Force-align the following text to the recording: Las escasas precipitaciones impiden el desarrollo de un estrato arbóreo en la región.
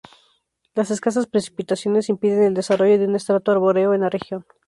Las 0.73 0.89
escasas 0.89 1.27
precipitaciones 1.27 2.09
impiden 2.09 2.41
el 2.41 2.53
desarrollo 2.55 2.97
de 2.97 3.05
un 3.05 3.15
estrato 3.15 3.51
arbóreo 3.51 3.93
en 3.93 4.01
la 4.01 4.09
región. 4.09 4.43